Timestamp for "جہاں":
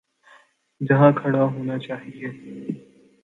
0.81-1.11